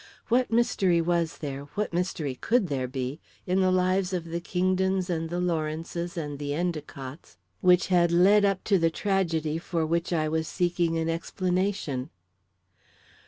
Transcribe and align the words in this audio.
What 0.29 0.49
mystery 0.49 0.99
was 0.99 1.37
there 1.37 1.65
what 1.75 1.93
mystery 1.93 2.33
could 2.33 2.69
there 2.69 2.87
be 2.87 3.19
in 3.45 3.61
the 3.61 3.69
lives 3.69 4.13
of 4.13 4.25
the 4.25 4.39
Kingdons 4.39 5.11
and 5.11 5.29
the 5.29 5.39
Lawrences 5.39 6.17
and 6.17 6.39
the 6.39 6.53
Endicotts, 6.55 7.37
which 7.59 7.89
had 7.89 8.11
led 8.11 8.43
up 8.43 8.63
to 8.63 8.79
the 8.79 8.89
tragedy 8.89 9.59
for 9.59 9.85
which 9.85 10.11
I 10.11 10.27
was 10.27 10.47
seeking 10.47 10.97
an 10.97 11.07
explanation? 11.07 12.09